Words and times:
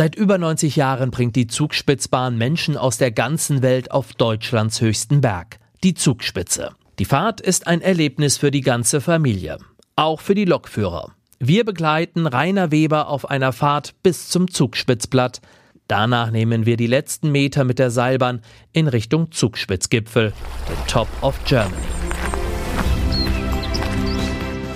Seit 0.00 0.14
über 0.14 0.38
90 0.38 0.76
Jahren 0.76 1.10
bringt 1.10 1.36
die 1.36 1.46
Zugspitzbahn 1.46 2.38
Menschen 2.38 2.78
aus 2.78 2.96
der 2.96 3.10
ganzen 3.10 3.60
Welt 3.60 3.90
auf 3.90 4.14
Deutschlands 4.14 4.80
höchsten 4.80 5.20
Berg, 5.20 5.58
die 5.84 5.92
Zugspitze. 5.92 6.70
Die 6.98 7.04
Fahrt 7.04 7.42
ist 7.42 7.66
ein 7.66 7.82
Erlebnis 7.82 8.38
für 8.38 8.50
die 8.50 8.62
ganze 8.62 9.02
Familie, 9.02 9.58
auch 9.96 10.22
für 10.22 10.34
die 10.34 10.46
Lokführer. 10.46 11.12
Wir 11.38 11.66
begleiten 11.66 12.26
Rainer 12.26 12.70
Weber 12.70 13.08
auf 13.08 13.28
einer 13.28 13.52
Fahrt 13.52 13.92
bis 14.02 14.30
zum 14.30 14.50
Zugspitzblatt. 14.50 15.42
Danach 15.86 16.30
nehmen 16.30 16.64
wir 16.64 16.78
die 16.78 16.86
letzten 16.86 17.30
Meter 17.30 17.64
mit 17.64 17.78
der 17.78 17.90
Seilbahn 17.90 18.40
in 18.72 18.88
Richtung 18.88 19.32
Zugspitzgipfel, 19.32 20.32
den 20.66 20.86
Top 20.86 21.08
of 21.20 21.38
Germany. 21.44 21.76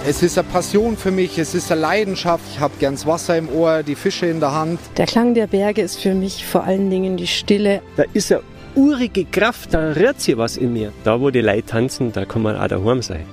Es 0.07 0.23
ist 0.23 0.37
eine 0.37 0.47
Passion 0.49 0.99
für 0.99 1.11
mich, 1.11 1.39
es 1.39 1.55
ist 1.55 1.73
eine 1.73 1.81
Leidenschaft. 1.81 2.45
Ich 2.53 2.61
habe 2.61 2.75
gern 2.79 2.93
das 2.93 3.07
Wasser 3.07 3.39
im 3.39 3.49
Ohr, 3.49 3.83
die 3.83 3.95
Fische 3.95 4.27
in 4.27 4.39
der 4.39 4.53
Hand. 4.53 4.79
Der 4.99 5.07
Klang 5.07 5.33
der 5.33 5.47
Berge 5.47 5.81
ist 5.81 5.99
für 5.99 6.15
mich 6.15 6.45
vor 6.45 6.65
allen 6.65 6.91
Dingen 6.91 7.17
die 7.17 7.27
Stille. 7.27 7.81
Da 7.97 8.05
ist 8.13 8.31
eine 8.31 8.43
urige 8.75 9.25
Kraft, 9.25 9.73
da 9.73 9.93
rührt 9.93 10.21
sich 10.21 10.37
was 10.37 10.59
in 10.59 10.75
mir. 10.75 10.93
Da, 11.05 11.19
wo 11.19 11.31
die 11.31 11.41
Leute 11.41 11.65
tanzen, 11.65 12.13
da 12.13 12.27
kann 12.27 12.43
man 12.43 12.55
auch 12.55 12.69
daheim 12.69 13.01
sein. 13.01 13.25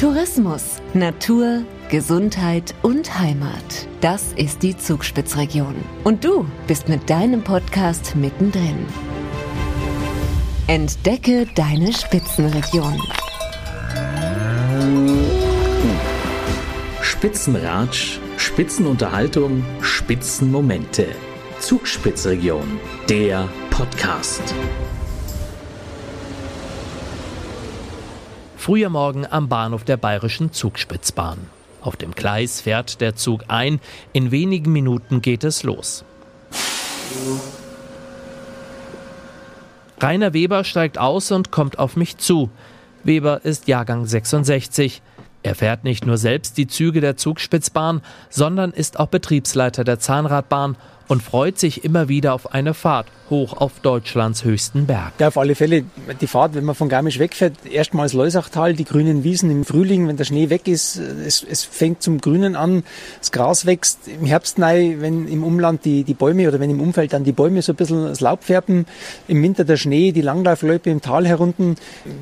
Tourismus, 0.00 0.62
Natur, 0.94 1.62
Gesundheit 1.90 2.74
und 2.80 3.18
Heimat. 3.18 3.86
Das 4.00 4.32
ist 4.36 4.62
die 4.62 4.74
Zugspitzregion. 4.74 5.74
Und 6.04 6.24
du 6.24 6.46
bist 6.66 6.88
mit 6.88 7.10
deinem 7.10 7.42
Podcast 7.42 8.16
mittendrin. 8.16 8.86
Entdecke 10.68 11.46
deine 11.54 11.92
Spitzenregion. 11.92 12.98
Spitzenratsch, 17.22 18.18
Spitzenunterhaltung, 18.36 19.64
Spitzenmomente. 19.80 21.06
Zugspitzregion, 21.60 22.80
der 23.08 23.48
Podcast. 23.70 24.42
Früher 28.56 28.90
Morgen 28.90 29.24
am 29.24 29.48
Bahnhof 29.48 29.84
der 29.84 29.98
bayerischen 29.98 30.50
Zugspitzbahn. 30.50 31.38
Auf 31.80 31.94
dem 31.94 32.10
Gleis 32.10 32.60
fährt 32.60 33.00
der 33.00 33.14
Zug 33.14 33.44
ein. 33.46 33.78
In 34.12 34.32
wenigen 34.32 34.72
Minuten 34.72 35.22
geht 35.22 35.44
es 35.44 35.62
los. 35.62 36.04
Rainer 40.00 40.32
Weber 40.32 40.64
steigt 40.64 40.98
aus 40.98 41.30
und 41.30 41.52
kommt 41.52 41.78
auf 41.78 41.94
mich 41.94 42.18
zu. 42.18 42.50
Weber 43.04 43.44
ist 43.44 43.68
Jahrgang 43.68 44.06
66. 44.06 45.02
Er 45.42 45.54
fährt 45.54 45.84
nicht 45.84 46.06
nur 46.06 46.18
selbst 46.18 46.56
die 46.56 46.68
Züge 46.68 47.00
der 47.00 47.16
Zugspitzbahn, 47.16 48.00
sondern 48.30 48.70
ist 48.70 49.00
auch 49.00 49.08
Betriebsleiter 49.08 49.82
der 49.82 49.98
Zahnradbahn 49.98 50.76
und 51.08 51.22
freut 51.22 51.58
sich 51.58 51.84
immer 51.84 52.08
wieder 52.08 52.34
auf 52.34 52.52
eine 52.52 52.74
Fahrt 52.74 53.06
hoch 53.32 53.54
auf 53.54 53.80
Deutschlands 53.80 54.44
höchsten 54.44 54.86
Berg. 54.86 55.14
Ja, 55.18 55.28
auf 55.28 55.38
alle 55.38 55.54
Fälle 55.54 55.84
die 56.20 56.26
Fahrt, 56.26 56.54
wenn 56.54 56.64
man 56.64 56.74
von 56.74 56.88
Garmisch 56.90 57.18
wegfährt, 57.18 57.54
erstmals 57.68 58.12
Leusachtal, 58.12 58.74
die 58.74 58.84
grünen 58.84 59.24
Wiesen 59.24 59.50
im 59.50 59.64
Frühling, 59.64 60.06
wenn 60.06 60.18
der 60.18 60.24
Schnee 60.24 60.50
weg 60.50 60.68
ist, 60.68 60.96
es, 60.98 61.42
es 61.42 61.64
fängt 61.64 62.02
zum 62.02 62.20
Grünen 62.20 62.54
an, 62.54 62.84
das 63.18 63.32
Gras 63.32 63.64
wächst 63.64 64.06
im 64.06 64.26
Herbst 64.26 64.58
neu, 64.58 64.96
wenn 64.98 65.26
im 65.28 65.42
Umland 65.42 65.84
die, 65.86 66.04
die 66.04 66.14
Bäume 66.14 66.46
oder 66.46 66.60
wenn 66.60 66.68
im 66.68 66.80
Umfeld 66.80 67.14
dann 67.14 67.24
die 67.24 67.32
Bäume 67.32 67.62
so 67.62 67.72
ein 67.72 67.76
bisschen 67.76 68.04
das 68.04 68.20
Laub 68.20 68.44
färben, 68.44 68.86
im 69.28 69.42
Winter 69.42 69.64
der 69.64 69.78
Schnee, 69.78 70.12
die 70.12 70.20
Langlaufloipe 70.20 70.90
im 70.90 71.00
Tal 71.00 71.26
herunten. 71.26 71.76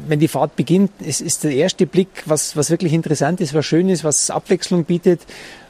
Wenn 0.07 0.21
die 0.21 0.29
Fahrt 0.29 0.55
beginnt, 0.55 0.93
es 1.05 1.21
ist 1.21 1.43
der 1.43 1.53
erste 1.53 1.87
Blick, 1.87 2.23
was, 2.27 2.57
was 2.57 2.71
wirklich 2.71 2.93
interessant 2.93 3.41
ist, 3.41 3.53
was 3.53 3.67
schön 3.67 3.89
ist, 3.89 4.05
was 4.05 4.31
Abwechslung 4.31 4.85
bietet. 4.85 5.23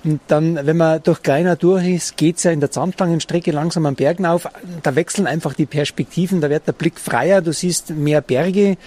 Und 0.03 0.21
dann, 0.29 0.59
wenn 0.67 0.77
man 0.79 1.03
durch 1.03 1.23
Greiner 1.23 1.57
durch 1.57 1.87
ist, 1.87 2.17
geht's 2.17 2.43
ja 2.45 2.51
in 2.51 2.61
der 2.61 2.71
Zandlangenstrecke 2.71 3.51
langsam 3.51 3.85
am 3.85 3.97
Bergen 3.97 4.25
auf. 4.25 4.49
Da 4.83 4.95
wechseln 4.95 5.27
einfach 5.27 5.53
die 5.53 5.67
Perspektiven, 5.67 6.41
da 6.41 6.49
wird 6.49 6.67
der 6.67 6.73
Blick 6.73 6.99
freier, 6.99 7.43
du 7.43 7.53
siehst 7.53 7.91
mehr 7.91 8.23
Berge, 8.23 8.79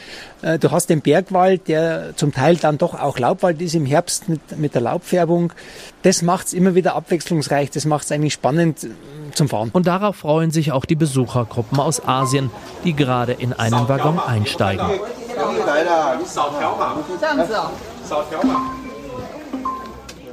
äh, 0.41 0.57
du 0.57 0.71
hast 0.71 0.89
den 0.89 1.01
Bergwald, 1.01 1.67
der 1.67 2.15
zum 2.15 2.33
Teil 2.33 2.55
dann 2.55 2.79
doch 2.79 2.99
auch 2.99 3.19
Laubwald 3.19 3.61
ist 3.61 3.75
im 3.75 3.85
Herbst 3.85 4.27
mit, 4.27 4.57
mit 4.57 4.73
der 4.73 4.81
Laubfärbung. 4.81 5.53
Das 6.01 6.23
macht's 6.23 6.51
immer 6.51 6.73
wieder 6.73 6.95
abwechslungsreich, 6.95 7.69
das 7.69 7.85
macht's 7.85 8.11
eigentlich 8.11 8.33
spannend 8.33 8.83
äh, 8.83 8.89
zum 9.35 9.49
Fahren. 9.49 9.69
Und 9.71 9.85
darauf 9.85 10.15
freuen 10.15 10.49
sich 10.49 10.71
auch 10.71 10.85
die 10.85 10.95
Besuchergruppen 10.95 11.79
aus 11.79 12.03
Asien, 12.07 12.49
die 12.83 12.93
gerade 12.93 13.33
in 13.33 13.53
einen 13.53 13.87
Waggon 13.87 14.19
einsteigen. 14.19 14.87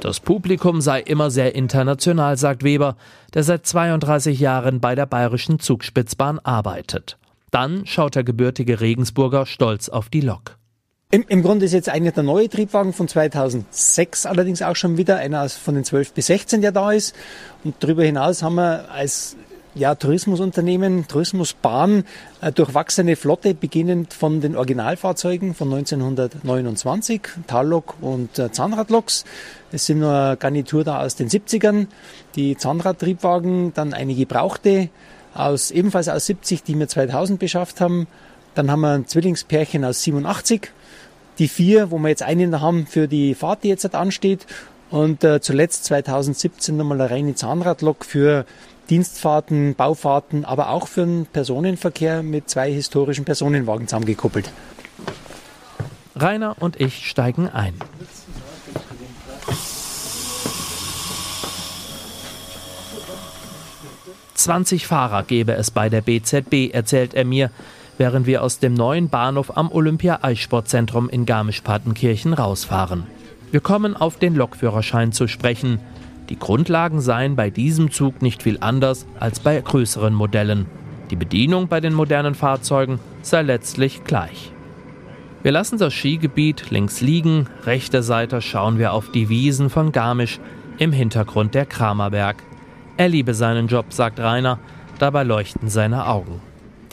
Das 0.01 0.19
Publikum 0.19 0.81
sei 0.81 0.99
immer 0.99 1.29
sehr 1.29 1.53
international, 1.53 2.35
sagt 2.35 2.63
Weber, 2.63 2.97
der 3.35 3.43
seit 3.43 3.67
32 3.67 4.39
Jahren 4.39 4.79
bei 4.79 4.95
der 4.95 5.05
bayerischen 5.05 5.59
Zugspitzbahn 5.59 6.39
arbeitet. 6.39 7.19
Dann 7.51 7.85
schaut 7.85 8.15
der 8.15 8.23
gebürtige 8.23 8.81
Regensburger 8.81 9.45
stolz 9.45 9.89
auf 9.89 10.09
die 10.09 10.21
Lok. 10.21 10.57
Im, 11.11 11.23
Im 11.27 11.43
Grunde 11.43 11.65
ist 11.65 11.73
jetzt 11.73 11.87
eigentlich 11.87 12.15
der 12.15 12.23
neue 12.23 12.49
Triebwagen 12.49 12.93
von 12.93 13.07
2006 13.07 14.25
allerdings 14.25 14.63
auch 14.63 14.75
schon 14.75 14.97
wieder 14.97 15.17
einer 15.17 15.47
von 15.49 15.75
den 15.75 15.83
12 15.83 16.13
bis 16.13 16.25
16, 16.25 16.61
der 16.61 16.71
da 16.71 16.91
ist. 16.91 17.15
Und 17.63 17.75
darüber 17.79 18.03
hinaus 18.03 18.41
haben 18.41 18.55
wir 18.55 18.89
als 18.89 19.35
ja, 19.73 19.95
Tourismusunternehmen, 19.95 21.07
Tourismusbahn, 21.07 22.03
äh, 22.41 22.51
durchwachsene 22.51 23.15
Flotte, 23.15 23.53
beginnend 23.53 24.13
von 24.13 24.41
den 24.41 24.55
Originalfahrzeugen 24.55 25.53
von 25.53 25.73
1929, 25.73 27.21
Tallok 27.47 27.95
und 28.01 28.37
äh, 28.37 28.51
Zahnradloks. 28.51 29.23
Es 29.71 29.85
sind 29.85 29.99
nur 29.99 30.35
Garnitur 30.37 30.83
da 30.83 31.01
aus 31.01 31.15
den 31.15 31.29
70ern, 31.29 31.87
die 32.35 32.57
Zahnradtriebwagen, 32.57 33.73
dann 33.73 33.93
eine 33.93 34.13
gebrauchte, 34.13 34.89
aus, 35.33 35.71
ebenfalls 35.71 36.09
aus 36.09 36.25
70, 36.25 36.63
die 36.63 36.77
wir 36.77 36.87
2000 36.87 37.39
beschafft 37.39 37.79
haben. 37.79 38.07
Dann 38.55 38.69
haben 38.69 38.81
wir 38.81 38.91
ein 38.91 39.07
Zwillingspärchen 39.07 39.85
aus 39.85 40.01
87, 40.03 40.71
die 41.39 41.47
vier, 41.47 41.91
wo 41.91 41.97
wir 41.99 42.09
jetzt 42.09 42.23
einen 42.23 42.59
haben 42.59 42.85
für 42.85 43.07
die 43.07 43.33
Fahrt, 43.33 43.63
die 43.63 43.69
jetzt 43.69 43.95
ansteht. 43.95 44.45
Und 44.89 45.23
äh, 45.23 45.39
zuletzt 45.39 45.85
2017 45.85 46.75
nochmal 46.75 46.99
eine 46.99 47.09
reine 47.09 47.33
Zahnradlok 47.33 48.03
für 48.03 48.45
Dienstfahrten, 48.91 49.73
Baufahrten, 49.73 50.43
aber 50.43 50.69
auch 50.69 50.87
für 50.87 51.05
den 51.05 51.25
Personenverkehr 51.25 52.21
mit 52.23 52.49
zwei 52.49 52.71
historischen 52.71 53.23
Personenwagen 53.23 53.87
zusammengekuppelt. 53.87 54.51
Rainer 56.13 56.57
und 56.59 56.79
ich 56.79 57.07
steigen 57.07 57.47
ein. 57.47 57.73
Zwanzig 64.33 64.87
Fahrer 64.87 65.23
gebe 65.23 65.53
es 65.53 65.71
bei 65.71 65.87
der 65.87 66.01
BZB, 66.01 66.73
erzählt 66.73 67.13
er 67.13 67.23
mir, 67.25 67.49
während 67.97 68.25
wir 68.25 68.43
aus 68.43 68.59
dem 68.59 68.73
neuen 68.73 69.07
Bahnhof 69.07 69.55
am 69.55 69.71
Olympia-Eissportzentrum 69.71 71.07
in 71.09 71.25
Garmisch-Partenkirchen 71.25 72.33
rausfahren. 72.33 73.07
Wir 73.51 73.61
kommen 73.61 73.95
auf 73.95 74.17
den 74.17 74.35
Lokführerschein 74.35 75.13
zu 75.13 75.27
sprechen. 75.27 75.79
Die 76.31 76.39
Grundlagen 76.39 77.01
seien 77.01 77.35
bei 77.35 77.49
diesem 77.49 77.91
Zug 77.91 78.21
nicht 78.21 78.43
viel 78.43 78.57
anders 78.61 79.05
als 79.19 79.41
bei 79.41 79.59
größeren 79.59 80.13
Modellen. 80.13 80.65
Die 81.09 81.17
Bedienung 81.17 81.67
bei 81.67 81.81
den 81.81 81.93
modernen 81.93 82.35
Fahrzeugen 82.35 83.01
sei 83.21 83.41
letztlich 83.41 84.05
gleich. 84.05 84.53
Wir 85.43 85.51
lassen 85.51 85.77
das 85.77 85.93
Skigebiet 85.93 86.71
links 86.71 87.01
liegen, 87.01 87.47
rechter 87.65 88.01
Seite 88.01 88.41
schauen 88.41 88.79
wir 88.79 88.93
auf 88.93 89.11
die 89.11 89.27
Wiesen 89.27 89.69
von 89.69 89.91
Garmisch, 89.91 90.39
im 90.77 90.93
Hintergrund 90.93 91.53
der 91.53 91.65
Kramerberg. 91.65 92.37
Er 92.95 93.09
liebe 93.09 93.33
seinen 93.33 93.67
Job, 93.67 93.87
sagt 93.89 94.17
Rainer, 94.17 94.57
dabei 94.99 95.23
leuchten 95.23 95.67
seine 95.67 96.07
Augen. 96.07 96.39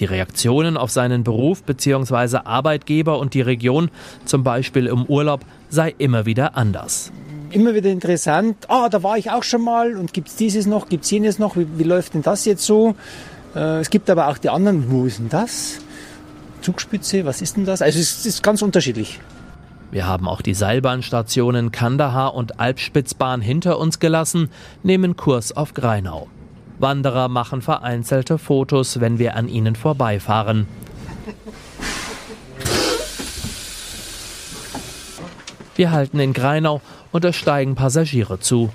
Die 0.00 0.04
Reaktionen 0.04 0.76
auf 0.76 0.90
seinen 0.90 1.22
Beruf 1.22 1.62
bzw. 1.62 2.38
Arbeitgeber 2.38 3.20
und 3.20 3.34
die 3.34 3.42
Region, 3.42 3.92
zum 4.24 4.42
Beispiel 4.42 4.88
im 4.88 5.04
Urlaub, 5.04 5.44
sei 5.68 5.94
immer 5.96 6.26
wieder 6.26 6.56
anders 6.56 7.12
immer 7.50 7.74
wieder 7.74 7.90
interessant. 7.90 8.56
Ah, 8.68 8.88
da 8.88 9.02
war 9.02 9.18
ich 9.18 9.30
auch 9.30 9.42
schon 9.42 9.62
mal 9.62 9.96
und 9.96 10.12
gibt 10.12 10.28
es 10.28 10.36
dieses 10.36 10.66
noch, 10.66 10.88
gibt 10.88 11.04
es 11.04 11.10
jenes 11.10 11.38
noch, 11.38 11.56
wie, 11.56 11.66
wie, 11.76 11.84
läuft 11.84 12.14
denn 12.14 12.22
das 12.22 12.44
jetzt 12.44 12.64
so? 12.64 12.94
Äh, 13.54 13.80
es 13.80 13.90
gibt 13.90 14.10
aber 14.10 14.28
auch 14.28 14.38
die 14.38 14.50
anderen, 14.50 14.90
wo 14.90 15.06
ist 15.06 15.18
denn 15.18 15.28
das? 15.28 15.78
Zugspitze, 16.60 17.24
was 17.24 17.42
ist 17.42 17.56
denn 17.56 17.64
das? 17.64 17.82
Also 17.82 17.98
es 17.98 18.26
ist 18.26 18.42
ganz 18.42 18.62
unterschiedlich. 18.62 19.20
Wir 19.90 20.06
haben 20.06 20.28
auch 20.28 20.42
die 20.42 20.54
Seilbahnstationen 20.54 21.72
Kandahar 21.72 22.34
und 22.34 22.60
Alpspitzbahn 22.60 23.40
hinter 23.40 23.78
uns 23.78 23.98
gelassen, 23.98 24.50
nehmen 24.82 25.16
Kurs 25.16 25.56
auf 25.56 25.72
Greinau. 25.72 26.28
Wanderer 26.78 27.28
machen 27.28 27.62
vereinzelte 27.62 28.38
Fotos, 28.38 29.00
wenn 29.00 29.18
wir 29.18 29.34
an 29.34 29.48
ihnen 29.48 29.76
vorbeifahren. 29.76 30.66
Wir 35.78 35.92
halten 35.92 36.18
in 36.18 36.32
Greinau 36.32 36.80
und 37.12 37.24
es 37.24 37.36
steigen 37.36 37.76
Passagiere 37.76 38.40
zu. 38.40 38.70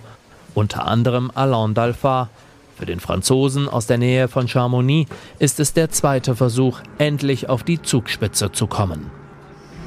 Unter 0.54 0.88
anderem 0.88 1.32
Alain 1.36 1.74
Dalphard. 1.74 2.30
Für 2.78 2.86
den 2.86 3.02
Franzosen 3.02 3.68
aus 3.68 3.88
der 3.88 3.98
Nähe 3.98 4.30
von 4.30 4.48
Chamonix 4.48 5.12
ist 5.38 5.60
es 5.60 5.74
der 5.74 5.90
zweite 5.90 6.34
Versuch, 6.34 6.80
endlich 7.00 7.50
auf 7.50 7.64
die 7.64 7.82
Zugspitze 7.82 8.54
zu 8.54 8.68
kommen. 8.68 9.12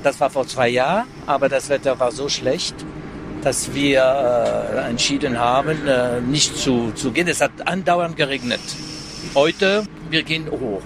Das 0.02 0.20
war 0.20 0.28
vor 0.28 0.46
zwei 0.46 0.68
Jahren, 0.68 1.06
aber 1.26 1.48
das 1.48 1.70
Wetter 1.70 1.98
war 1.98 2.12
so 2.12 2.28
schlecht, 2.28 2.74
dass 3.42 3.72
wir 3.72 4.02
äh, 4.02 4.90
entschieden 4.90 5.38
haben, 5.38 5.88
äh, 5.88 6.20
nicht 6.20 6.54
zu, 6.58 6.92
zu 6.94 7.12
gehen. 7.12 7.28
Es 7.28 7.40
hat 7.40 7.66
andauernd 7.66 8.18
geregnet. 8.18 8.60
Heute, 9.34 9.84
wir 10.10 10.22
gehen 10.22 10.50
hoch, 10.50 10.82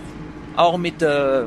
auch 0.54 0.78
mit 0.78 1.02
äh, 1.02 1.42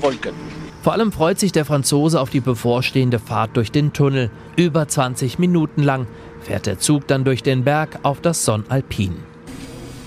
Wolken. 0.00 0.61
Vor 0.82 0.92
allem 0.92 1.12
freut 1.12 1.38
sich 1.38 1.52
der 1.52 1.64
Franzose 1.64 2.20
auf 2.20 2.30
die 2.30 2.40
bevorstehende 2.40 3.20
Fahrt 3.20 3.56
durch 3.56 3.70
den 3.70 3.92
Tunnel. 3.92 4.30
Über 4.56 4.88
20 4.88 5.38
Minuten 5.38 5.80
lang 5.80 6.08
fährt 6.40 6.66
der 6.66 6.80
Zug 6.80 7.06
dann 7.06 7.24
durch 7.24 7.44
den 7.44 7.62
Berg 7.62 8.00
auf 8.02 8.20
das 8.20 8.44
Son 8.44 8.64
Alpin. 8.68 9.16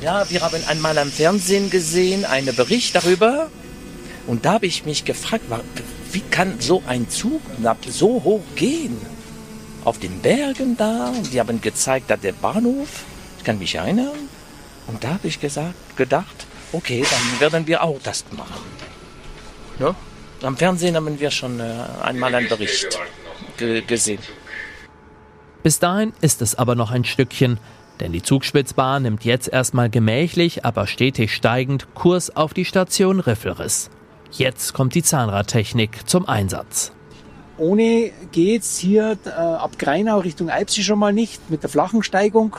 Ja, 0.02 0.30
wir 0.30 0.42
haben 0.42 0.62
einmal 0.68 0.98
am 0.98 1.10
Fernsehen 1.10 1.70
gesehen, 1.70 2.26
einen 2.26 2.54
Bericht 2.54 2.94
darüber. 2.94 3.50
Und 4.28 4.44
da 4.44 4.54
habe 4.54 4.66
ich 4.66 4.86
mich 4.86 5.06
gefragt, 5.06 5.44
wie 6.12 6.20
kann 6.20 6.60
so 6.60 6.84
ein 6.88 7.10
Zug 7.10 7.42
so 7.88 8.22
hoch 8.26 8.44
gehen? 8.58 8.98
Auf 9.86 9.98
den 10.00 10.20
Bergen 10.20 10.76
da. 10.76 11.08
Und 11.08 11.32
die 11.32 11.40
haben 11.40 11.62
gezeigt, 11.62 12.10
da 12.10 12.18
der 12.18 12.34
Bahnhof. 12.34 13.06
Ich 13.38 13.46
kann 13.46 13.60
mich 13.60 13.76
erinnern. 13.76 14.28
Und 14.88 15.02
da 15.06 15.12
habe 15.12 15.28
ich 15.30 15.40
gesagt, 15.40 15.96
gedacht, 15.96 16.46
okay, 16.74 17.06
dann 17.10 17.40
werden 17.40 17.66
wir 17.66 17.82
auch 17.82 18.00
das 18.04 18.26
machen. 18.36 18.62
Ja? 19.80 19.96
Am 20.46 20.58
Fernsehen 20.58 20.96
haben 20.96 21.20
wir 21.20 21.32
schon 21.32 21.60
äh, 21.60 21.64
einmal 22.04 22.34
einen 22.36 22.48
Bericht 22.48 23.00
ge 23.58 23.82
gesehen. 23.82 24.20
Bis 25.64 25.80
dahin 25.80 26.14
ist 26.22 26.42
es 26.42 26.56
aber 26.56 26.76
noch 26.76 26.92
ein 26.92 27.04
Stückchen, 27.04 27.60
denn 28.00 28.12
die 28.12 28.22
Zugspitzbahn 28.22 29.04
nimmt 29.04 29.26
jetzt 29.26 29.48
erstmal 29.48 29.90
gemächlich, 29.90 30.64
aber 30.64 30.86
stetig 30.86 31.34
steigend 31.34 31.94
Kurs 31.96 32.36
auf 32.36 32.54
die 32.54 32.66
Station 32.66 33.20
Riffelriss. 33.20 33.90
Jetzt 34.32 34.74
kommt 34.74 34.94
die 34.94 35.02
Zahnradtechnik 35.02 36.08
zum 36.08 36.28
Einsatz. 36.28 36.92
Ohne 37.58 38.12
geht's 38.32 38.78
hier 38.78 39.18
äh, 39.26 39.30
ab 39.30 39.80
Greinau 39.80 40.20
Richtung 40.20 40.50
Eibsee 40.50 40.84
schon 40.84 41.00
mal 41.00 41.14
nicht, 41.14 41.50
mit 41.50 41.64
der 41.64 41.70
flachen 41.70 42.04
Steigung. 42.04 42.58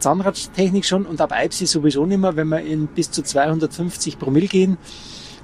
Zahnradtechnik 0.00 0.84
schon 0.84 1.06
und 1.06 1.20
ab 1.20 1.30
Eibsee 1.30 1.66
sowieso 1.66 2.06
nicht 2.06 2.18
mehr, 2.18 2.34
wenn 2.34 2.48
wir 2.48 2.60
in 2.60 2.88
bis 2.88 3.10
zu 3.10 3.22
250 3.22 4.18
Promille 4.18 4.48
gehen. 4.48 4.78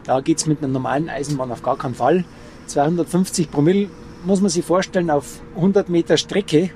Da 0.04 0.20
geht's 0.20 0.46
mit 0.46 0.58
einer 0.58 0.68
normalen 0.68 1.08
Eisenbahn 1.08 1.52
auf 1.52 1.62
gar 1.62 1.76
keinen 1.76 1.94
Fall. 1.94 2.24
250 2.66 3.50
Promille 3.50 3.90
muss 4.24 4.40
man 4.40 4.50
sich 4.50 4.64
vorstellen, 4.64 5.10
auf 5.10 5.40
100 5.56 5.88
Meter 5.88 6.16
Strecke 6.16 6.70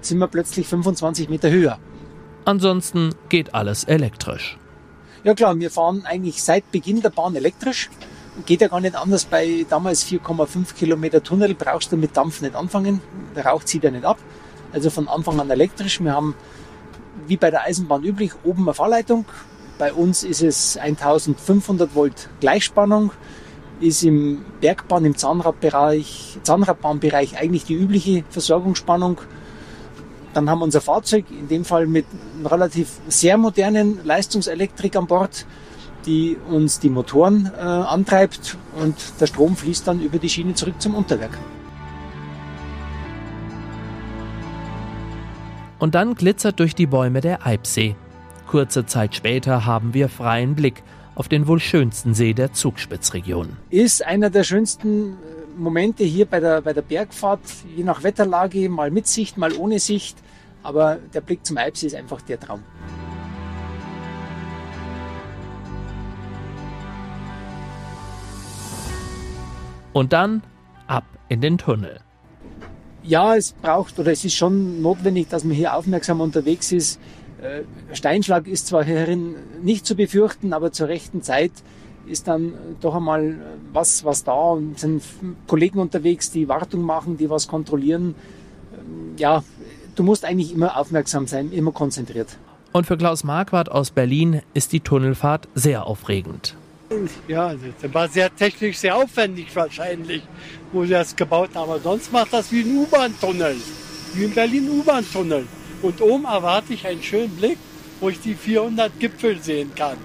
sind 0.00 0.18
wir 0.18 0.28
plötzlich 0.28 0.66
25 0.66 1.28
Meter 1.28 1.50
höher. 1.50 1.78
Ansonsten 2.44 3.14
geht 3.28 3.54
alles 3.54 3.84
elektrisch. 3.84 4.56
Ja 5.24 5.34
klar, 5.34 5.58
wir 5.58 5.70
fahren 5.70 6.04
eigentlich 6.04 6.42
seit 6.42 6.70
Beginn 6.70 7.02
der 7.02 7.10
Bahn 7.10 7.34
elektrisch. 7.34 7.90
Geht 8.44 8.60
ja 8.60 8.68
gar 8.68 8.80
nicht 8.80 8.94
anders. 8.94 9.24
Bei 9.24 9.66
damals 9.68 10.06
4,5 10.06 10.74
Kilometer 10.74 11.22
Tunnel 11.22 11.54
brauchst 11.54 11.90
du 11.90 11.96
mit 11.96 12.16
Dampf 12.16 12.42
nicht 12.42 12.54
anfangen. 12.54 13.00
Der 13.34 13.46
Rauch 13.46 13.64
zieht 13.64 13.82
ja 13.82 13.90
nicht 13.90 14.04
ab. 14.04 14.18
Also 14.72 14.90
von 14.90 15.08
Anfang 15.08 15.40
an 15.40 15.50
elektrisch. 15.50 16.00
Wir 16.00 16.12
haben, 16.12 16.34
wie 17.26 17.36
bei 17.36 17.50
der 17.50 17.62
Eisenbahn 17.62 18.04
üblich, 18.04 18.32
oben 18.44 18.62
eine 18.62 18.74
Fahrleitung. 18.74 19.24
Bei 19.78 19.92
uns 19.92 20.24
ist 20.24 20.42
es 20.42 20.76
1500 20.78 21.94
Volt 21.94 22.28
Gleichspannung. 22.40 23.10
Ist 23.78 24.02
im 24.04 24.42
Bergbahn, 24.62 25.04
im 25.04 25.16
Zahnradbereich, 25.18 26.38
Zahnradbahnbereich 26.42 27.38
eigentlich 27.38 27.66
die 27.66 27.74
übliche 27.74 28.24
Versorgungsspannung. 28.30 29.20
Dann 30.32 30.48
haben 30.48 30.60
wir 30.60 30.64
unser 30.64 30.80
Fahrzeug, 30.80 31.26
in 31.30 31.48
dem 31.48 31.64
Fall 31.64 31.86
mit 31.86 32.06
einem 32.36 32.46
relativ 32.46 32.88
sehr 33.08 33.36
modernen 33.36 34.00
Leistungselektrik 34.04 34.96
an 34.96 35.06
Bord, 35.06 35.44
die 36.06 36.38
uns 36.48 36.78
die 36.78 36.88
Motoren 36.88 37.50
äh, 37.54 37.60
antreibt 37.60 38.56
und 38.80 38.94
der 39.20 39.26
Strom 39.26 39.56
fließt 39.56 39.86
dann 39.88 40.00
über 40.00 40.18
die 40.18 40.28
Schiene 40.28 40.54
zurück 40.54 40.80
zum 40.80 40.94
Unterwerk. 40.94 41.36
Und 45.78 45.94
dann 45.94 46.14
glitzert 46.14 46.60
durch 46.60 46.74
die 46.74 46.86
Bäume 46.86 47.20
der 47.20 47.46
Eibsee. 47.46 47.96
Kurze 48.46 48.86
Zeit 48.86 49.14
später 49.14 49.66
haben 49.66 49.92
wir 49.92 50.08
freien 50.08 50.54
Blick 50.54 50.82
auf 51.14 51.28
den 51.28 51.48
wohl 51.48 51.58
schönsten 51.60 52.14
See 52.14 52.34
der 52.34 52.52
Zugspitzregion. 52.52 53.56
Ist 53.70 54.04
einer 54.04 54.30
der 54.30 54.44
schönsten 54.44 55.14
äh, 55.14 55.14
Momente 55.56 56.04
hier 56.04 56.26
bei 56.26 56.40
der, 56.40 56.60
bei 56.60 56.72
der 56.72 56.82
Bergfahrt, 56.82 57.40
je 57.74 57.82
nach 57.82 58.02
Wetterlage, 58.02 58.68
mal 58.68 58.90
mit 58.90 59.06
Sicht, 59.06 59.36
mal 59.36 59.52
ohne 59.54 59.78
Sicht. 59.78 60.16
Aber 60.62 60.98
der 61.14 61.22
Blick 61.22 61.44
zum 61.44 61.56
Eibsee 61.56 61.86
ist 61.86 61.94
einfach 61.94 62.20
der 62.22 62.38
Traum. 62.38 62.62
Und 69.92 70.12
dann 70.12 70.42
ab 70.86 71.04
in 71.28 71.40
den 71.40 71.56
Tunnel. 71.56 72.00
Ja, 73.02 73.36
es 73.36 73.52
braucht 73.52 73.98
oder 73.98 74.12
es 74.12 74.24
ist 74.24 74.34
schon 74.34 74.82
notwendig, 74.82 75.28
dass 75.28 75.44
man 75.44 75.54
hier 75.54 75.74
aufmerksam 75.74 76.20
unterwegs 76.20 76.72
ist. 76.72 77.00
Äh, 77.42 77.94
Steinschlag 77.94 78.46
ist 78.46 78.68
zwar 78.68 78.84
hierin 78.84 79.34
nicht 79.62 79.86
zu 79.86 79.94
befürchten, 79.94 80.52
aber 80.52 80.72
zur 80.72 80.88
rechten 80.88 81.22
Zeit 81.22 81.52
ist 82.06 82.28
dann 82.28 82.54
doch 82.80 82.94
einmal 82.94 83.36
was, 83.72 84.04
was 84.04 84.24
da 84.24 84.32
und 84.32 84.78
sind 84.78 85.02
Kollegen 85.46 85.78
unterwegs, 85.78 86.30
die 86.30 86.48
Wartung 86.48 86.82
machen, 86.82 87.16
die 87.16 87.28
was 87.28 87.48
kontrollieren. 87.48 88.14
Ähm, 88.72 89.14
ja, 89.18 89.42
du 89.96 90.02
musst 90.02 90.24
eigentlich 90.24 90.52
immer 90.52 90.76
aufmerksam 90.76 91.26
sein, 91.26 91.50
immer 91.52 91.72
konzentriert. 91.72 92.38
Und 92.72 92.86
für 92.86 92.96
Klaus 92.96 93.24
Marquardt 93.24 93.70
aus 93.70 93.90
Berlin 93.90 94.42
ist 94.54 94.72
die 94.72 94.80
Tunnelfahrt 94.80 95.48
sehr 95.54 95.86
aufregend. 95.86 96.54
Ja, 97.26 97.54
das 97.80 97.94
war 97.94 98.08
sehr 98.08 98.34
technisch 98.34 98.78
sehr 98.78 98.94
aufwendig 98.94 99.54
wahrscheinlich, 99.56 100.22
wo 100.72 100.84
sie 100.84 100.90
das 100.90 101.16
gebaut 101.16 101.50
haben. 101.54 101.70
Aber 101.70 101.80
sonst 101.80 102.12
macht 102.12 102.32
das 102.32 102.52
wie 102.52 102.60
ein 102.60 102.76
U-Bahn-Tunnel, 102.76 103.56
wie 104.14 104.24
in 104.24 104.32
Berlin 104.32 104.70
U-Bahn-Tunnel. 104.70 105.46
Und 105.86 106.00
oben 106.00 106.24
erwarte 106.24 106.72
ich 106.72 106.84
einen 106.84 107.00
schönen 107.00 107.36
Blick, 107.36 107.58
wo 108.00 108.08
ich 108.08 108.18
die 108.18 108.34
400 108.34 108.98
Gipfel 108.98 109.40
sehen 109.40 109.70
kann. 109.76 109.96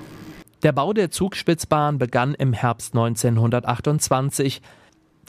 Der 0.61 0.73
Bau 0.73 0.93
der 0.93 1.09
Zugspitzbahn 1.09 1.97
begann 1.97 2.35
im 2.35 2.53
Herbst 2.53 2.93
1928. 2.93 4.61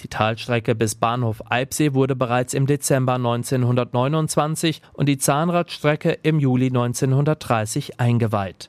Die 0.00 0.08
Talstrecke 0.08 0.74
bis 0.74 0.94
Bahnhof 0.94 1.42
Eibsee 1.50 1.94
wurde 1.94 2.14
bereits 2.14 2.52
im 2.52 2.66
Dezember 2.66 3.14
1929 3.14 4.82
und 4.92 5.06
die 5.06 5.16
Zahnradstrecke 5.16 6.18
im 6.22 6.38
Juli 6.38 6.66
1930 6.66 7.98
eingeweiht. 7.98 8.68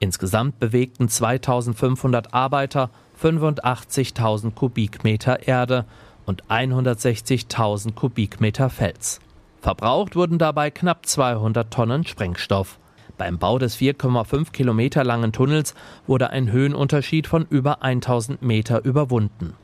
Insgesamt 0.00 0.58
bewegten 0.58 1.08
2500 1.08 2.34
Arbeiter 2.34 2.90
85.000 3.22 4.54
Kubikmeter 4.54 5.46
Erde 5.46 5.84
und 6.26 6.46
160.000 6.46 7.94
Kubikmeter 7.94 8.70
Fels. 8.70 9.20
Verbraucht 9.62 10.16
wurden 10.16 10.38
dabei 10.38 10.72
knapp 10.72 11.06
200 11.06 11.72
Tonnen 11.72 12.04
Sprengstoff. 12.04 12.80
Beim 13.16 13.38
Bau 13.38 13.60
des 13.60 13.76
4,5 13.76 14.50
Kilometer 14.50 15.04
langen 15.04 15.32
Tunnels 15.32 15.74
wurde 16.08 16.30
ein 16.30 16.50
Höhenunterschied 16.50 17.28
von 17.28 17.46
über 17.48 17.80
1000 17.80 18.42
Meter 18.42 18.84
überwunden. 18.84 19.54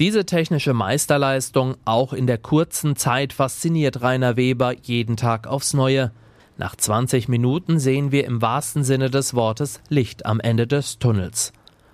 Diese 0.00 0.26
technische 0.26 0.74
Meisterleistung 0.74 1.76
auch 1.84 2.12
in 2.12 2.26
der 2.26 2.38
kurzen 2.38 2.96
Zeit 2.96 3.32
fasziniert 3.32 4.02
Rainer 4.02 4.36
Weber 4.36 4.74
jeden 4.82 5.16
Tag 5.16 5.46
aufs 5.46 5.72
Neue. 5.72 6.10
Nach 6.56 6.74
20 6.74 7.28
Minuten 7.28 7.78
sehen 7.78 8.10
wir 8.10 8.24
im 8.24 8.42
wahrsten 8.42 8.82
Sinne 8.82 9.08
des 9.08 9.34
Wortes 9.34 9.80
Licht 9.88 10.26
am 10.26 10.40
Ende 10.40 10.66
des 10.66 10.98
Tunnels. 10.98 11.52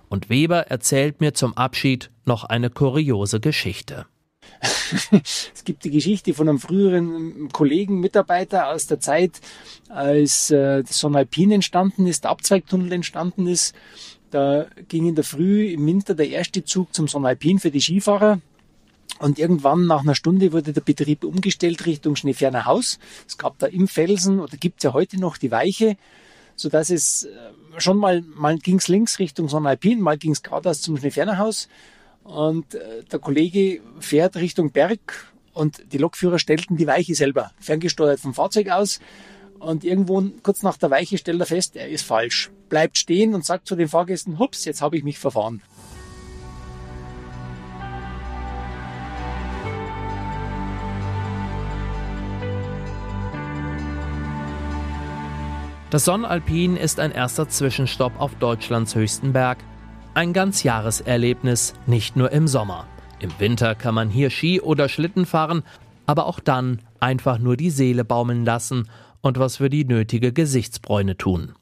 Und 0.09 0.31
Weber 0.31 0.69
erzählt 0.69 1.21
mir 1.21 1.35
zum 1.35 1.55
Abschied 1.59 2.11
noch 2.25 2.45
eine 2.45 2.71
kuriose 2.71 3.39
Geschichte. 3.39 4.07
es 5.13 5.65
gibt 5.65 5.85
die 5.85 5.91
Geschichte 5.91 6.35
von 6.35 6.49
einem 6.49 6.59
früheren 6.59 7.49
Kollegen, 7.53 8.01
Mitarbeiter 8.01 8.69
aus 8.69 8.87
der 8.87 9.01
Zeit, 9.01 9.41
als 9.89 10.51
äh, 10.51 10.83
das 10.83 10.99
Sonalpin 10.99 11.53
entstanden 11.53 12.07
ist, 12.07 12.25
der 12.25 12.31
Abzweigtunnel 12.31 12.93
entstanden 12.93 13.47
ist. 13.47 13.75
Da 14.31 14.67
ging 14.89 15.07
in 15.07 15.15
der 15.15 15.25
Früh 15.25 15.67
im 15.73 15.87
Winter 15.87 16.15
der 16.15 16.29
erste 16.29 16.65
Zug 16.65 16.95
zum 16.95 17.09
Sonalpin 17.09 17.59
für 17.59 17.71
die 17.71 17.81
Skifahrer. 17.81 18.41
Und 19.19 19.39
irgendwann 19.39 19.87
nach 19.87 20.01
einer 20.01 20.15
Stunde 20.15 20.53
wurde 20.53 20.73
der 20.73 20.81
Betrieb 20.81 21.25
umgestellt 21.25 21.85
Richtung 21.85 22.17
Schneeferner 22.17 22.65
Haus. 22.65 22.99
Es 23.27 23.37
gab 23.37 23.59
da 23.59 23.67
im 23.67 23.89
Felsen 23.89 24.41
oder 24.41 24.57
gibt 24.57 24.79
es 24.79 24.85
ja 24.85 24.93
heute 24.93 25.19
noch 25.19 25.37
die 25.37 25.51
Weiche, 25.51 25.97
so 26.57 26.69
dass 26.69 26.91
es 26.91 27.25
äh, 27.25 27.29
schon 27.81 27.99
mal, 27.99 28.23
mal 28.23 28.59
ging's 28.59 28.89
links 28.89 29.19
Richtung 29.19 29.49
Sonnalpin, 29.49 30.01
mal 30.01 30.17
ging's 30.17 30.43
geradeaus 30.43 30.81
zum 30.81 30.97
Schneeferner 30.97 31.39
Haus. 31.39 31.69
Und 32.31 32.77
äh, 32.77 33.03
der 33.11 33.19
Kollege 33.19 33.81
fährt 33.99 34.37
Richtung 34.37 34.71
Berg 34.71 35.33
und 35.53 35.93
die 35.93 35.99
Lokführer 35.99 36.39
stellten 36.39 36.77
die 36.77 36.87
Weiche 36.87 37.15
selber, 37.17 37.51
ferngesteuert 37.59 38.21
vom 38.21 38.35
Fahrzeug 38.35 38.69
aus. 38.69 39.01
Und 39.59 39.85
irgendwo 39.85 40.23
kurz 40.43 40.63
nach 40.63 40.77
der 40.77 40.91
Weiche 40.91 41.19
stellt 41.19 41.41
er 41.41 41.47
fest, 41.47 41.75
er 41.77 41.89
ist 41.89 42.05
falsch. 42.05 42.51
Bleibt 42.69 42.99
stehen 42.99 43.35
und 43.35 43.45
sagt 43.45 43.67
zu 43.67 43.75
den 43.75 43.89
Fahrgästen, 43.89 44.39
hups, 44.39 44.65
jetzt 44.65 44.81
habe 44.81 44.97
ich 44.97 45.03
mich 45.03 45.19
verfahren. 45.19 45.61
Das 55.91 56.05
Sonnenalpin 56.05 56.77
ist 56.77 57.01
ein 57.01 57.11
erster 57.11 57.49
Zwischenstopp 57.49 58.13
auf 58.21 58.37
Deutschlands 58.37 58.95
höchsten 58.95 59.33
Berg. 59.33 59.59
Ein 60.15 60.33
Ganzjahreserlebnis, 60.33 61.75
nicht 61.87 62.17
nur 62.17 62.33
im 62.33 62.49
Sommer. 62.49 62.87
Im 63.21 63.31
Winter 63.39 63.75
kann 63.75 63.95
man 63.95 64.11
hier 64.11 64.31
Ski 64.31 64.61
oder 64.61 64.89
Schlitten 64.89 65.27
fahren, 65.27 65.63
aber 66.07 66.27
auch 66.27 66.41
dann 66.41 66.81
Einfach 67.01 67.39
nur 67.39 67.57
die 67.57 67.71
Seele 67.71 68.05
baumeln 68.05 68.45
lassen 68.45 68.87
und 69.23 69.39
was 69.39 69.57
für 69.57 69.71
die 69.71 69.87
nötige 69.87 70.35
Gesichtsbräune 70.35 71.17
tun. 71.17 71.55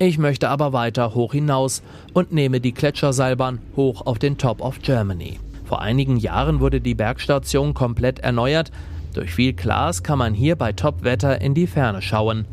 Ich 0.00 0.18
möchte 0.18 0.48
aber 0.48 0.72
weiter 0.72 1.14
hoch 1.14 1.32
hinaus 1.32 1.82
und 2.12 2.32
nehme 2.32 2.60
die 2.60 2.74
Gletscherseilbahn 2.74 3.60
hoch 3.76 4.04
auf 4.04 4.18
den 4.18 4.38
Top 4.38 4.60
of 4.60 4.82
Germany. 4.82 5.38
Vor 5.64 5.80
einigen 5.80 6.16
Jahren 6.16 6.58
wurde 6.58 6.80
die 6.80 6.96
Bergstation 6.96 7.74
komplett 7.74 8.18
erneuert. 8.18 8.72
Durch 9.14 9.32
viel 9.32 9.52
Glas 9.52 10.02
kann 10.02 10.18
man 10.18 10.34
hier 10.34 10.56
bei 10.56 10.72
Topwetter 10.72 11.40
in 11.40 11.54
die 11.54 11.68
Ferne 11.68 12.02
schauen. 12.02 12.44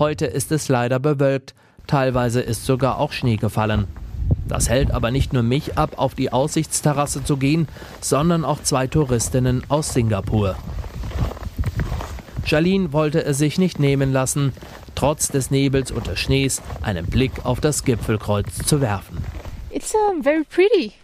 Heute 0.00 0.24
ist 0.24 0.50
es 0.50 0.68
leider 0.68 0.98
bewölkt, 0.98 1.54
teilweise 1.86 2.40
ist 2.40 2.64
sogar 2.64 2.98
auch 2.98 3.12
Schnee 3.12 3.36
gefallen. 3.36 3.86
Das 4.48 4.70
hält 4.70 4.92
aber 4.92 5.10
nicht 5.10 5.34
nur 5.34 5.42
mich 5.42 5.76
ab, 5.76 5.98
auf 5.98 6.14
die 6.14 6.32
Aussichtsterrasse 6.32 7.22
zu 7.22 7.36
gehen, 7.36 7.68
sondern 8.00 8.46
auch 8.46 8.62
zwei 8.62 8.86
Touristinnen 8.86 9.62
aus 9.68 9.92
Singapur. 9.92 10.56
Jalin 12.46 12.94
wollte 12.94 13.22
es 13.22 13.36
sich 13.36 13.58
nicht 13.58 13.78
nehmen 13.78 14.10
lassen, 14.10 14.54
trotz 14.94 15.28
des 15.28 15.50
Nebels 15.50 15.90
und 15.90 16.06
des 16.06 16.18
Schnees 16.18 16.62
einen 16.80 17.04
Blick 17.04 17.44
auf 17.44 17.60
das 17.60 17.84
Gipfelkreuz 17.84 18.56
zu 18.64 18.80
werfen. 18.80 19.18
It's 19.70 19.94
uh, 19.94 20.22
very 20.22 20.44
pretty. 20.44 20.94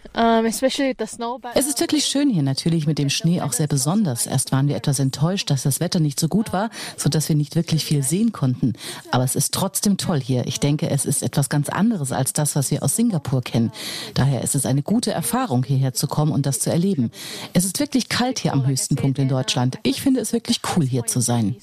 Es 1.53 1.67
ist 1.67 1.79
wirklich 1.79 2.05
schön 2.05 2.31
hier, 2.31 2.41
natürlich 2.41 2.87
mit 2.87 2.97
dem 2.97 3.09
Schnee 3.09 3.41
auch 3.41 3.53
sehr 3.53 3.67
besonders. 3.67 4.25
Erst 4.25 4.51
waren 4.51 4.67
wir 4.67 4.75
etwas 4.75 4.97
enttäuscht, 4.97 5.51
dass 5.51 5.61
das 5.61 5.79
Wetter 5.79 5.99
nicht 5.99 6.19
so 6.19 6.27
gut 6.27 6.53
war, 6.53 6.71
sodass 6.95 7.29
wir 7.29 7.35
nicht 7.35 7.55
wirklich 7.55 7.85
viel 7.85 8.01
sehen 8.01 8.31
konnten. 8.31 8.73
Aber 9.11 9.23
es 9.23 9.35
ist 9.35 9.53
trotzdem 9.53 9.97
toll 9.97 10.19
hier. 10.19 10.47
Ich 10.47 10.59
denke, 10.59 10.89
es 10.89 11.05
ist 11.05 11.21
etwas 11.21 11.49
ganz 11.49 11.69
anderes 11.69 12.11
als 12.11 12.33
das, 12.33 12.55
was 12.55 12.71
wir 12.71 12.81
aus 12.81 12.95
Singapur 12.95 13.43
kennen. 13.43 13.71
Daher 14.15 14.41
ist 14.41 14.55
es 14.55 14.65
eine 14.65 14.81
gute 14.81 15.11
Erfahrung, 15.11 15.63
hierher 15.63 15.93
zu 15.93 16.07
kommen 16.07 16.31
und 16.31 16.47
das 16.47 16.59
zu 16.59 16.71
erleben. 16.71 17.11
Es 17.53 17.63
ist 17.63 17.79
wirklich 17.79 18.09
kalt 18.09 18.39
hier 18.39 18.53
am 18.53 18.65
höchsten 18.65 18.95
Punkt 18.95 19.19
in 19.19 19.27
Deutschland. 19.27 19.77
Ich 19.83 20.01
finde 20.01 20.19
es 20.19 20.33
wirklich 20.33 20.61
cool, 20.75 20.83
hier 20.83 21.05
zu 21.05 21.19
sein. 21.21 21.55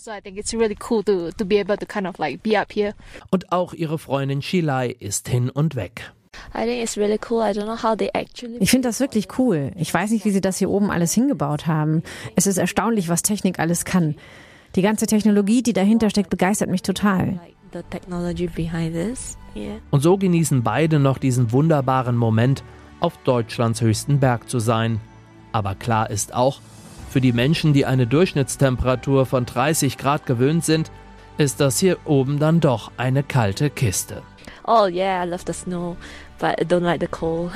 Und 3.31 3.51
auch 3.51 3.73
ihre 3.73 3.99
Freundin 3.99 4.43
Shilai 4.43 4.91
ist 4.91 5.29
hin 5.29 5.51
und 5.51 5.75
weg. 5.75 6.13
Ich 8.61 8.71
finde 8.71 8.89
das 8.89 9.01
wirklich 9.01 9.39
cool. 9.39 9.73
Ich 9.77 9.93
weiß 9.93 10.11
nicht, 10.11 10.25
wie 10.25 10.31
sie 10.31 10.41
das 10.41 10.59
hier 10.59 10.71
oben 10.71 10.91
alles 10.91 11.13
hingebaut 11.13 11.67
haben. 11.67 12.03
Es 12.37 12.47
ist 12.47 12.57
erstaunlich, 12.57 13.09
was 13.09 13.23
Technik 13.23 13.59
alles 13.59 13.85
kann. 13.85 14.17
Die 14.77 14.83
ganze 14.83 15.07
Technologie, 15.07 15.63
die 15.63 15.73
dahinter 15.73 16.11
steckt, 16.11 16.31
begeistert 16.31 16.69
mich 16.69 16.83
total. 16.83 17.41
Und 19.91 20.03
so 20.03 20.17
genießen 20.17 20.63
beide 20.63 20.99
noch 20.99 21.19
diesen 21.19 21.53
wunderbaren 21.53 22.17
Moment, 22.17 22.65
auf 23.01 23.17
Deutschlands 23.19 23.81
höchsten 23.81 24.19
Berg 24.19 24.49
zu 24.49 24.59
sein. 24.59 25.01
Aber 25.53 25.75
klar 25.75 26.11
ist 26.11 26.35
auch, 26.35 26.61
für 27.11 27.21
die 27.21 27.33
Menschen, 27.33 27.73
die 27.73 27.87
eine 27.87 28.07
Durchschnittstemperatur 28.07 29.27
von 29.27 29.47
30 29.47 29.99
Grad 29.99 30.27
gewöhnt 30.27 30.65
sind, 30.65 30.91
ist 31.39 31.61
das 31.61 31.79
hier 31.79 31.99
oben 32.05 32.39
dann 32.39 32.61
doch 32.61 32.91
eine 32.97 33.23
kalte 33.23 33.71
Kiste. 33.71 34.23
Oh 34.67 34.87
yeah, 34.87 35.23
I 35.23 35.29
love 35.29 35.45
the 35.47 35.53
snow 35.53 35.97
but 36.39 36.61
I 36.61 36.65
don't 36.65 36.83
like 36.83 37.01
the 37.01 37.07
cold. 37.07 37.53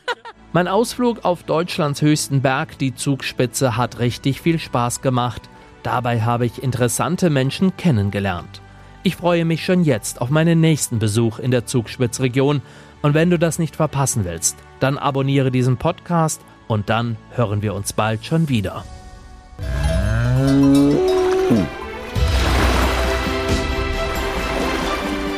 mein 0.52 0.68
Ausflug 0.68 1.24
auf 1.24 1.42
Deutschlands 1.42 2.02
höchsten 2.02 2.42
Berg, 2.42 2.78
die 2.78 2.94
Zugspitze, 2.94 3.76
hat 3.76 3.98
richtig 3.98 4.40
viel 4.40 4.58
Spaß 4.58 5.02
gemacht. 5.02 5.42
Dabei 5.82 6.22
habe 6.22 6.46
ich 6.46 6.62
interessante 6.62 7.30
Menschen 7.30 7.76
kennengelernt. 7.76 8.60
Ich 9.02 9.16
freue 9.16 9.44
mich 9.44 9.64
schon 9.64 9.84
jetzt 9.84 10.20
auf 10.20 10.28
meinen 10.28 10.60
nächsten 10.60 10.98
Besuch 10.98 11.38
in 11.38 11.50
der 11.50 11.64
Zugspitzregion. 11.64 12.60
Und 13.02 13.14
wenn 13.14 13.30
du 13.30 13.38
das 13.38 13.58
nicht 13.58 13.76
verpassen 13.76 14.24
willst, 14.24 14.58
dann 14.78 14.98
abonniere 14.98 15.50
diesen 15.50 15.78
Podcast 15.78 16.42
und 16.68 16.90
dann 16.90 17.16
hören 17.34 17.62
wir 17.62 17.74
uns 17.74 17.94
bald 17.94 18.26
schon 18.26 18.50
wieder. 18.50 18.84